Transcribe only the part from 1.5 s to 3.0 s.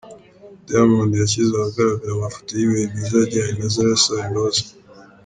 ahagaragara amafoto y’ibihe